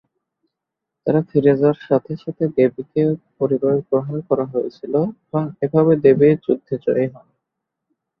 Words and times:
তারা 1.07 1.21
ফিরে 1.29 1.53
যাওয়ার 1.55 1.79
সাথে 1.87 2.13
সাথে 2.23 2.43
দেবীকে 2.57 3.01
পরিবারে 3.39 3.79
গ্রহণ 3.89 4.15
করা 4.29 4.45
হয়েছিল 4.53 4.93
এবং 5.23 5.43
এভাবে 5.65 5.93
দেবী 6.03 6.27
যুদ্ধে 6.45 6.75
জয়ী 6.85 7.07
হন। 7.13 7.27